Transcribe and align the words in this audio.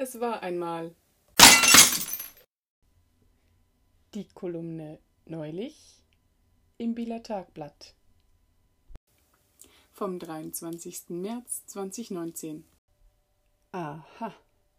Es 0.00 0.20
war 0.20 0.44
einmal 0.44 0.94
die 4.14 4.28
Kolumne 4.32 5.00
neulich 5.24 6.04
im 6.76 6.94
Bieler 6.94 7.20
Tagblatt 7.24 7.96
vom 9.90 10.20
23. 10.20 11.08
März 11.08 11.66
2019. 11.66 12.64
Aha, 13.72 14.32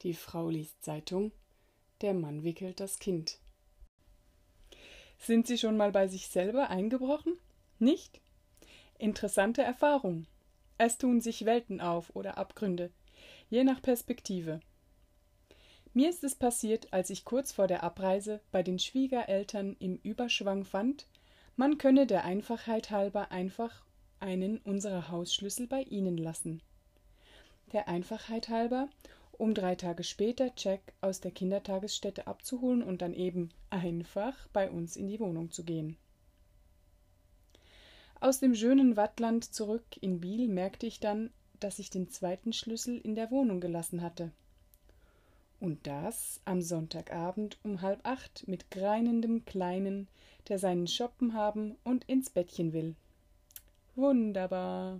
die 0.00 0.14
Frau 0.14 0.48
liest 0.48 0.82
Zeitung, 0.82 1.32
der 2.00 2.14
Mann 2.14 2.42
wickelt 2.42 2.80
das 2.80 2.98
Kind. 2.98 3.38
Sind 5.18 5.46
Sie 5.46 5.58
schon 5.58 5.76
mal 5.76 5.92
bei 5.92 6.08
sich 6.08 6.28
selber 6.28 6.70
eingebrochen? 6.70 7.36
Nicht? 7.78 8.22
Interessante 8.96 9.60
Erfahrung. 9.60 10.26
Es 10.78 10.96
tun 10.96 11.20
sich 11.20 11.44
Welten 11.44 11.82
auf 11.82 12.16
oder 12.16 12.38
Abgründe, 12.38 12.90
je 13.50 13.62
nach 13.62 13.82
Perspektive. 13.82 14.62
Mir 15.94 16.08
ist 16.08 16.24
es 16.24 16.34
passiert, 16.34 16.92
als 16.92 17.10
ich 17.10 17.26
kurz 17.26 17.52
vor 17.52 17.66
der 17.66 17.82
Abreise 17.82 18.40
bei 18.50 18.62
den 18.62 18.78
Schwiegereltern 18.78 19.76
im 19.78 19.96
Überschwang 20.02 20.64
fand, 20.64 21.06
man 21.56 21.76
könne 21.76 22.06
der 22.06 22.24
Einfachheit 22.24 22.90
halber 22.90 23.30
einfach 23.30 23.84
einen 24.18 24.56
unserer 24.58 25.10
Hausschlüssel 25.10 25.66
bei 25.66 25.82
ihnen 25.82 26.16
lassen. 26.16 26.62
Der 27.72 27.88
Einfachheit 27.88 28.48
halber, 28.48 28.88
um 29.32 29.52
drei 29.52 29.74
Tage 29.74 30.02
später 30.02 30.50
Jack 30.56 30.80
aus 31.02 31.20
der 31.20 31.30
Kindertagesstätte 31.30 32.26
abzuholen 32.26 32.82
und 32.82 33.02
dann 33.02 33.12
eben 33.12 33.50
einfach 33.68 34.48
bei 34.54 34.70
uns 34.70 34.96
in 34.96 35.08
die 35.08 35.20
Wohnung 35.20 35.50
zu 35.50 35.62
gehen. 35.62 35.98
Aus 38.20 38.40
dem 38.40 38.54
schönen 38.54 38.96
Wattland 38.96 39.52
zurück 39.52 39.84
in 40.00 40.20
Biel 40.20 40.48
merkte 40.48 40.86
ich 40.86 41.00
dann, 41.00 41.30
dass 41.60 41.78
ich 41.78 41.90
den 41.90 42.08
zweiten 42.08 42.52
Schlüssel 42.52 42.98
in 42.98 43.14
der 43.14 43.30
Wohnung 43.30 43.60
gelassen 43.60 44.00
hatte. 44.00 44.30
Und 45.62 45.86
das 45.86 46.40
am 46.44 46.60
Sonntagabend 46.60 47.56
um 47.62 47.82
halb 47.82 48.00
acht 48.02 48.48
mit 48.48 48.72
greinendem 48.72 49.44
Kleinen, 49.44 50.08
der 50.48 50.58
seinen 50.58 50.88
Schoppen 50.88 51.34
haben 51.34 51.76
und 51.84 52.02
ins 52.08 52.30
Bettchen 52.30 52.72
will. 52.72 52.96
Wunderbar. 53.94 54.98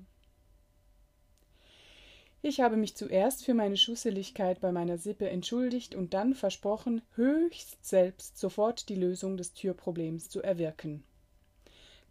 Ich 2.42 2.60
habe 2.60 2.76
mich 2.76 2.94
zuerst 2.94 3.44
für 3.44 3.54
meine 3.54 3.76
Schusseligkeit 3.76 4.60
bei 4.60 4.70
meiner 4.70 4.98
Sippe 4.98 5.28
entschuldigt 5.28 5.96
und 5.96 6.14
dann 6.14 6.32
versprochen, 6.32 7.02
höchst 7.16 7.84
selbst 7.84 8.38
sofort 8.38 8.88
die 8.88 8.94
Lösung 8.94 9.36
des 9.36 9.54
Türproblems 9.54 10.28
zu 10.28 10.42
erwirken. 10.42 11.02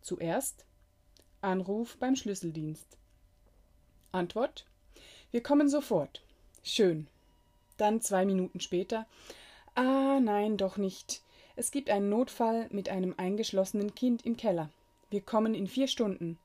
Zuerst 0.02 0.66
Anruf 1.40 1.96
beim 1.96 2.18
Schlüsseldienst. 2.18 2.98
Antwort: 4.12 4.66
Wir 5.32 5.42
kommen 5.42 5.70
sofort. 5.70 6.22
Schön. 6.64 7.08
Dann 7.82 8.00
zwei 8.00 8.26
Minuten 8.26 8.60
später: 8.60 9.08
Ah, 9.74 10.20
nein, 10.22 10.56
doch 10.56 10.78
nicht. 10.78 11.24
Es 11.56 11.72
gibt 11.72 11.90
einen 11.90 12.10
Notfall 12.10 12.68
mit 12.70 12.90
einem 12.90 13.16
eingeschlossenen 13.18 13.96
Kind 13.96 14.24
im 14.24 14.38
Keller. 14.38 14.70
Wir 15.10 15.22
kommen 15.22 15.56
in 15.56 15.66
vier 15.66 15.88
Stunden. 15.88 16.38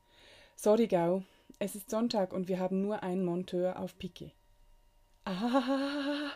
Sorry, 0.55 0.87
Gau. 0.87 1.21
Es 1.59 1.75
ist 1.75 1.91
Sonntag 1.91 2.33
und 2.33 2.47
wir 2.47 2.57
haben 2.57 2.81
nur 2.81 3.03
einen 3.03 3.23
Monteur 3.23 3.77
auf 3.77 3.99
Piquet. 3.99 4.31
Ah, 5.25 6.31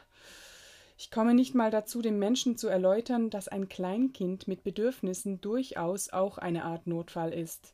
ich 1.00 1.10
komme 1.10 1.34
nicht 1.34 1.56
mal 1.56 1.72
dazu, 1.72 2.04
dem 2.04 2.20
Menschen 2.20 2.56
zu 2.56 2.68
erläutern, 2.68 3.32
dass 3.32 3.48
ein 3.48 3.70
Kleinkind 3.70 4.48
mit 4.48 4.64
Bedürfnissen 4.64 5.42
durchaus 5.42 6.14
auch 6.14 6.38
eine 6.38 6.64
Art 6.64 6.86
Notfall 6.86 7.34
ist. 7.34 7.74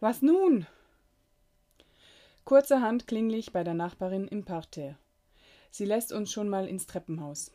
Was 0.00 0.20
nun? 0.20 0.66
Kurzerhand 2.44 3.06
klinglich 3.06 3.52
bei 3.52 3.64
der 3.64 3.72
Nachbarin 3.72 4.28
im 4.28 4.44
Parterre. 4.44 4.98
Sie 5.70 5.84
lässt 5.84 6.12
uns 6.12 6.32
schon 6.32 6.48
mal 6.48 6.66
ins 6.66 6.86
Treppenhaus. 6.86 7.52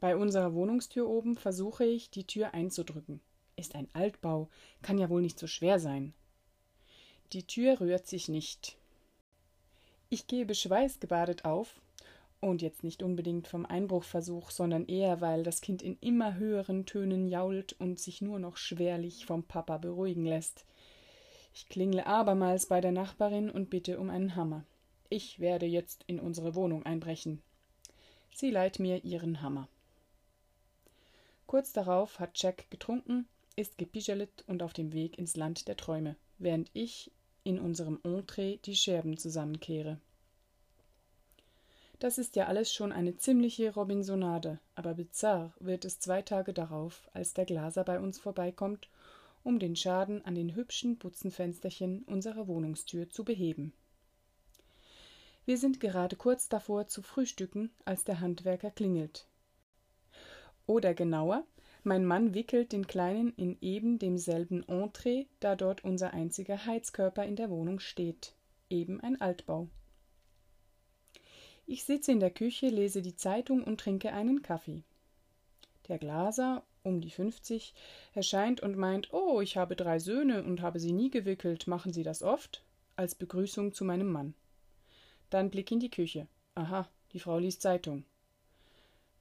Bei 0.00 0.16
unserer 0.16 0.54
Wohnungstür 0.54 1.08
oben 1.08 1.36
versuche 1.36 1.84
ich, 1.84 2.10
die 2.10 2.26
Tür 2.26 2.54
einzudrücken. 2.54 3.20
Ist 3.56 3.74
ein 3.74 3.88
Altbau, 3.92 4.48
kann 4.82 4.98
ja 4.98 5.10
wohl 5.10 5.20
nicht 5.20 5.38
so 5.38 5.46
schwer 5.46 5.78
sein. 5.78 6.14
Die 7.32 7.46
Tür 7.46 7.80
rührt 7.80 8.06
sich 8.06 8.28
nicht. 8.28 8.78
Ich 10.08 10.26
gebe 10.26 10.54
schweißgebadet 10.54 11.44
auf, 11.44 11.80
und 12.40 12.62
jetzt 12.62 12.82
nicht 12.84 13.02
unbedingt 13.02 13.48
vom 13.48 13.66
Einbruchversuch, 13.66 14.50
sondern 14.50 14.86
eher, 14.86 15.20
weil 15.20 15.42
das 15.42 15.60
Kind 15.60 15.82
in 15.82 15.98
immer 16.00 16.36
höheren 16.36 16.86
Tönen 16.86 17.28
jault 17.28 17.74
und 17.74 18.00
sich 18.00 18.22
nur 18.22 18.38
noch 18.38 18.56
schwerlich 18.56 19.26
vom 19.26 19.44
Papa 19.44 19.76
beruhigen 19.76 20.24
lässt. 20.24 20.64
Ich 21.52 21.68
klingle 21.68 22.06
abermals 22.06 22.66
bei 22.66 22.80
der 22.80 22.92
Nachbarin 22.92 23.50
und 23.50 23.68
bitte 23.68 24.00
um 24.00 24.08
einen 24.08 24.36
Hammer. 24.36 24.64
Ich 25.10 25.40
werde 25.40 25.66
jetzt 25.66 26.04
in 26.06 26.18
unsere 26.18 26.54
Wohnung 26.54 26.86
einbrechen. 26.86 27.42
Sie 28.32 28.50
leiht 28.50 28.78
mir 28.78 29.04
ihren 29.04 29.42
Hammer. 29.42 29.68
Kurz 31.46 31.72
darauf 31.72 32.18
hat 32.18 32.40
Jack 32.40 32.70
getrunken, 32.70 33.26
ist 33.56 33.76
gepischelet 33.76 34.44
und 34.46 34.62
auf 34.62 34.72
dem 34.72 34.92
Weg 34.92 35.18
ins 35.18 35.36
Land 35.36 35.68
der 35.68 35.76
Träume, 35.76 36.16
während 36.38 36.70
ich 36.72 37.10
in 37.44 37.58
unserem 37.58 37.98
Entree 38.04 38.58
die 38.64 38.76
Scherben 38.76 39.18
zusammenkehre. 39.18 39.98
Das 41.98 42.16
ist 42.16 42.34
ja 42.36 42.46
alles 42.46 42.72
schon 42.72 42.92
eine 42.92 43.16
ziemliche 43.16 43.74
Robinsonade, 43.74 44.58
aber 44.74 44.94
bizarr 44.94 45.52
wird 45.60 45.84
es 45.84 45.98
zwei 45.98 46.22
Tage 46.22 46.54
darauf, 46.54 47.10
als 47.12 47.34
der 47.34 47.44
Glaser 47.44 47.84
bei 47.84 48.00
uns 48.00 48.18
vorbeikommt 48.18 48.88
um 49.42 49.58
den 49.58 49.76
Schaden 49.76 50.24
an 50.24 50.34
den 50.34 50.54
hübschen 50.54 50.96
Butzenfensterchen 50.96 52.02
unserer 52.04 52.46
Wohnungstür 52.46 53.08
zu 53.08 53.24
beheben. 53.24 53.72
Wir 55.50 55.58
sind 55.58 55.80
gerade 55.80 56.14
kurz 56.14 56.48
davor 56.48 56.86
zu 56.86 57.02
frühstücken, 57.02 57.70
als 57.84 58.04
der 58.04 58.20
Handwerker 58.20 58.70
klingelt. 58.70 59.26
Oder 60.64 60.94
genauer, 60.94 61.42
mein 61.82 62.04
Mann 62.04 62.34
wickelt 62.34 62.70
den 62.70 62.86
Kleinen 62.86 63.34
in 63.34 63.58
eben 63.60 63.98
demselben 63.98 64.62
Entree, 64.68 65.26
da 65.40 65.56
dort 65.56 65.82
unser 65.82 66.14
einziger 66.14 66.66
Heizkörper 66.66 67.24
in 67.24 67.34
der 67.34 67.50
Wohnung 67.50 67.80
steht, 67.80 68.32
eben 68.68 69.00
ein 69.00 69.20
Altbau. 69.20 69.66
Ich 71.66 71.82
sitze 71.82 72.12
in 72.12 72.20
der 72.20 72.30
Küche, 72.30 72.68
lese 72.68 73.02
die 73.02 73.16
Zeitung 73.16 73.64
und 73.64 73.80
trinke 73.80 74.12
einen 74.12 74.42
Kaffee. 74.42 74.84
Der 75.88 75.98
Glaser 75.98 76.62
um 76.84 77.00
die 77.00 77.10
fünfzig, 77.10 77.74
erscheint 78.14 78.60
und 78.60 78.76
meint, 78.76 79.12
oh, 79.12 79.40
ich 79.40 79.56
habe 79.56 79.74
drei 79.74 79.98
Söhne 79.98 80.44
und 80.44 80.62
habe 80.62 80.78
sie 80.78 80.92
nie 80.92 81.10
gewickelt, 81.10 81.66
machen 81.66 81.92
Sie 81.92 82.04
das 82.04 82.22
oft? 82.22 82.62
als 82.94 83.16
Begrüßung 83.16 83.72
zu 83.72 83.84
meinem 83.84 84.12
Mann. 84.12 84.34
Dann 85.30 85.50
Blick 85.50 85.70
in 85.70 85.80
die 85.80 85.90
Küche. 85.90 86.26
Aha, 86.54 86.88
die 87.12 87.20
Frau 87.20 87.38
liest 87.38 87.62
Zeitung. 87.62 88.04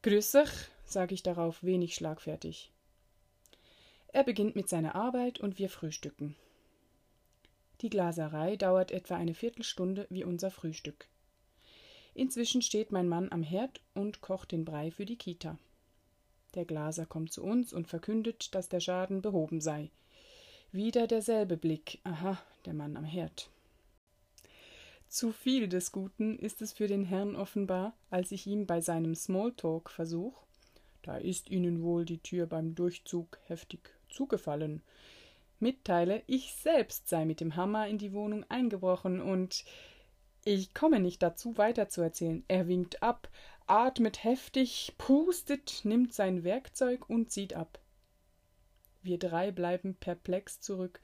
Grüß 0.01 0.31
dich, 0.31 0.49
sage 0.85 1.13
ich 1.13 1.23
darauf 1.23 1.63
wenig 1.63 1.95
schlagfertig. 1.95 2.71
Er 4.11 4.23
beginnt 4.23 4.55
mit 4.55 4.67
seiner 4.67 4.95
Arbeit 4.95 5.39
und 5.39 5.59
wir 5.59 5.69
frühstücken. 5.69 6.35
Die 7.81 7.89
Glaserei 7.89 8.55
dauert 8.55 8.91
etwa 8.91 9.15
eine 9.15 9.33
Viertelstunde 9.33 10.07
wie 10.09 10.23
unser 10.23 10.51
Frühstück. 10.51 11.07
Inzwischen 12.13 12.61
steht 12.61 12.91
mein 12.91 13.07
Mann 13.07 13.31
am 13.31 13.43
Herd 13.43 13.81
und 13.93 14.21
kocht 14.21 14.51
den 14.51 14.65
Brei 14.65 14.91
für 14.91 15.05
die 15.05 15.15
Kita. 15.15 15.57
Der 16.55 16.65
Glaser 16.65 17.05
kommt 17.05 17.31
zu 17.31 17.43
uns 17.43 17.71
und 17.71 17.87
verkündet, 17.87 18.53
dass 18.55 18.67
der 18.67 18.79
Schaden 18.79 19.21
behoben 19.21 19.61
sei. 19.61 19.91
Wieder 20.71 21.07
derselbe 21.07 21.55
Blick. 21.55 21.99
Aha, 22.03 22.41
der 22.65 22.73
Mann 22.73 22.97
am 22.97 23.05
Herd. 23.05 23.49
Zu 25.09 25.31
viel 25.31 25.67
des 25.67 25.91
Guten 25.91 26.39
ist 26.39 26.61
es 26.61 26.71
für 26.71 26.87
den 26.87 27.03
Herrn 27.03 27.35
offenbar, 27.35 27.93
als 28.09 28.31
ich 28.31 28.47
ihm 28.47 28.65
bei 28.65 28.79
seinem 28.79 29.15
Smalltalk-Versuch 29.15 30.45
da 31.01 31.17
ist 31.17 31.49
Ihnen 31.49 31.81
wohl 31.81 32.05
die 32.05 32.19
Tür 32.19 32.45
beim 32.45 32.75
Durchzug 32.75 33.39
heftig 33.45 33.93
zugefallen, 34.09 34.81
mitteile, 35.59 36.23
ich 36.27 36.53
selbst 36.53 37.07
sei 37.07 37.25
mit 37.25 37.39
dem 37.39 37.55
Hammer 37.55 37.87
in 37.87 37.97
die 37.97 38.13
Wohnung 38.13 38.45
eingebrochen 38.49 39.21
und 39.21 39.65
ich 40.45 40.73
komme 40.73 40.99
nicht 40.99 41.21
dazu, 41.21 41.57
weiterzuerzählen. 41.57 42.43
Er 42.47 42.67
winkt 42.67 43.03
ab, 43.03 43.29
atmet 43.67 44.23
heftig, 44.23 44.93
pustet, 44.97 45.81
nimmt 45.83 46.13
sein 46.13 46.43
Werkzeug 46.43 47.09
und 47.09 47.31
zieht 47.31 47.53
ab. 47.53 47.79
Wir 49.01 49.17
drei 49.17 49.51
bleiben 49.51 49.95
perplex 49.95 50.59
zurück, 50.59 51.01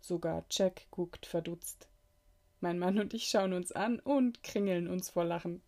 sogar 0.00 0.44
Jack 0.50 0.86
guckt 0.90 1.26
verdutzt. 1.26 1.88
Mein 2.60 2.78
Mann 2.78 2.98
und 2.98 3.14
ich 3.14 3.28
schauen 3.28 3.52
uns 3.52 3.72
an 3.72 4.00
und 4.00 4.42
kringeln 4.42 4.88
uns 4.88 5.10
vor 5.10 5.24
Lachen. 5.24 5.62